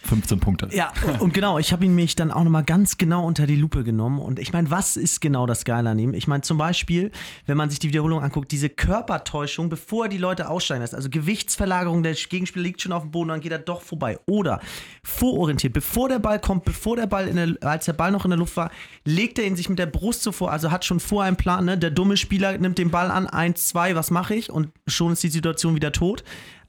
15 0.04 0.40
Punkte. 0.40 0.68
Ja, 0.72 0.92
und 1.20 1.34
genau, 1.34 1.60
ich 1.60 1.72
habe 1.72 1.86
ihn 1.86 1.94
mich 1.94 2.16
dann 2.16 2.32
auch 2.32 2.44
nochmal 2.44 2.64
ganz 2.64 2.98
genau 2.98 3.26
unter 3.26 3.46
die 3.46 3.56
Lupe 3.56 3.84
genommen. 3.84 4.20
Und 4.20 4.40
ich 4.40 4.52
meine, 4.52 4.72
was 4.72 4.98
ist 4.98 5.22
genau 5.22 5.46
das 5.46 5.64
Geile 5.64 5.92
an 5.92 6.00
ihm? 6.00 6.14
Ich 6.14 6.28
meine, 6.28 6.42
zum 6.42 6.58
Beispiel, 6.58 7.12
wenn 7.46 7.58
man 7.58 7.70
sich 7.70 7.80
die 7.80 7.90
Wiederholung 7.90 8.22
anguckt, 8.22 8.52
diese 8.52 8.70
Körpertäuschung, 8.70 9.70
bevor 9.70 10.10
die 10.10 10.18
Leute 10.18 10.50
aussteigen 10.50 10.82
lässt. 10.82 10.96
Also 10.96 11.10
Gewichtsverlagerung, 11.10 12.04
der 12.04 12.14
Gegenspieler 12.14 12.64
liegt 12.64 12.82
schon 12.82 12.92
auf 12.92 13.04
dem 13.04 13.12
Boden, 13.12 13.30
dann 13.30 13.42
geht 13.42 13.52
er 13.52 13.60
doch 13.60 13.82
vorbei. 13.82 14.20
Oder 14.26 14.60
vororientiert, 15.04 15.74
bevor 15.74 16.10
der 16.10 16.20
Ball 16.20 16.40
kommt, 16.40 16.66
bevor 16.66 16.96
der 16.96 17.08
Ball, 17.08 17.32
der, 17.32 17.56
als 17.62 17.86
der 17.86 17.94
Ball 17.94 18.12
noch 18.12 18.26
in 18.26 18.32
der 18.32 18.40
Luft 18.40 18.58
war, 18.58 18.72
legt 19.06 19.38
er 19.40 19.46
ihn 19.46 19.56
sich 19.56 19.70
mit 19.70 19.80
der 19.80 19.86
Brust 19.86 20.24
so 20.24 20.32
vor, 20.32 20.52
also 20.52 20.72
hat 20.72 20.84
schon 20.84 21.00
vor 21.00 21.24
einen 21.24 21.38
Plan, 21.38 21.66
ne? 21.66 21.78
Der 21.78 21.92
dumme 21.92 22.18
Spieler 22.18 22.58
nimmt 22.58 22.78
den 22.78 22.92
Ball 22.92 23.12
an, 23.12 23.28
eins, 23.28 23.68
zwei, 23.68 23.96
was 23.96 24.12
mache 24.12 24.36
ich? 24.36 24.50
Und 24.50 24.70
schon 24.88 25.14
ist 25.14 25.24
die 25.24 25.30
Situation 25.30 25.76
wieder 25.76 25.92
tot. 25.92 26.24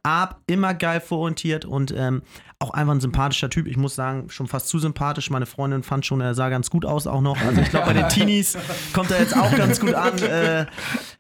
Ab, 0.05 0.41
immer 0.49 0.75
geil 0.75 1.01
vororientiert 1.01 1.65
und 1.65 1.95
ähm, 1.97 2.23
auch 2.59 2.71
einfach 2.71 2.93
ein 2.95 3.01
sympathischer 3.01 3.51
Typ. 3.51 3.69
Ich 3.69 3.77
muss 3.77 3.95
sagen, 3.95 4.31
schon 4.31 4.49
fast 4.49 4.67
zu 4.69 4.81
sympathisch. 4.81 5.31
Meine 5.31 5.47
Freundin 5.47 5.85
fand 5.85 6.05
schon, 6.07 6.21
er 6.21 6.35
sah 6.35 6.49
ganz 6.49 6.71
gut 6.71 6.85
aus 6.85 7.07
auch 7.07 7.21
noch. 7.21 7.41
Also 7.41 7.61
ich 7.61 7.71
glaube, 7.71 7.87
bei 7.87 7.93
den 7.93 8.09
Teenies 8.09 8.59
kommt 8.93 9.13
er 9.13 9.21
jetzt 9.21 9.37
auch 9.37 9.55
ganz 9.57 9.79
gut 9.81 9.95
an. 9.95 10.19
Äh, 10.19 10.67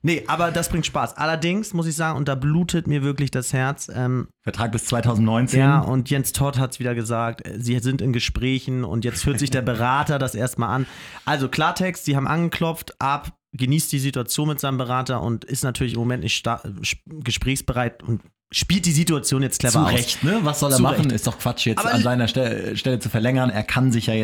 nee, 0.02 0.24
aber 0.26 0.50
das 0.50 0.68
bringt 0.68 0.84
Spaß. 0.86 1.16
Allerdings 1.16 1.74
muss 1.74 1.86
ich 1.86 1.94
sagen, 1.94 2.16
und 2.18 2.26
da 2.26 2.34
blutet 2.34 2.88
mir 2.88 3.02
wirklich 3.04 3.30
das 3.30 3.52
Herz. 3.52 3.88
Ähm, 3.94 4.26
Vertrag 4.42 4.72
bis 4.72 4.84
2019. 4.86 5.60
ja, 5.60 5.78
und 5.80 6.10
Jens 6.10 6.32
Todd 6.32 6.58
hat 6.58 6.72
es 6.72 6.80
wieder 6.80 6.94
gesagt, 6.96 7.46
äh, 7.46 7.60
sie 7.60 7.78
sind 7.78 8.02
in 8.02 8.12
Gesprächen 8.12 8.82
und 8.82 9.04
jetzt 9.04 9.24
hört 9.26 9.38
sich 9.38 9.50
der 9.50 9.62
Berater 9.62 10.18
das 10.18 10.34
erstmal 10.34 10.70
an. 10.70 10.86
Also 11.24 11.48
Klartext, 11.48 12.04
sie 12.04 12.16
haben 12.16 12.26
angeklopft, 12.26 13.00
ab, 13.00 13.32
genießt 13.52 13.92
die 13.92 13.98
Situation 14.00 14.48
mit 14.48 14.58
seinem 14.58 14.78
Berater 14.78 15.20
und 15.22 15.44
ist 15.44 15.62
natürlich 15.62 15.92
im 15.94 16.00
Moment 16.00 16.22
nicht 16.24 16.36
sta- 16.36 16.62
gesprächsbereit 17.06 18.02
und 18.02 18.20
spielt 18.52 18.86
die 18.86 18.92
Situation 18.92 19.42
jetzt 19.42 19.58
clever 19.58 19.72
Zu 19.72 19.78
aus. 19.80 19.92
Recht, 19.92 20.22
ne? 20.24 20.38
Was 20.42 20.60
soll 20.60 20.70
er 20.72 20.76
Zu 20.76 20.82
machen? 20.82 21.00
Recht. 21.06 21.12
Ist 21.12 21.26
doch 21.26 21.38
Quatsch, 21.38 21.66
jetzt 21.66 21.78
Aber- 21.80 21.92
an 21.92 22.02
seiner 22.02 22.28
Stelle, 22.28 22.76
Stelle 22.76 22.98
zu 23.00 23.08
verlängern. 23.08 23.50
Er 23.50 23.64
kann 23.64 23.90
sich 23.90 24.06
ja 24.06 24.14
jetzt 24.14 24.20